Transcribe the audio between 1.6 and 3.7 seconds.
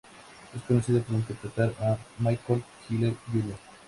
a Michael Kyle, Jr.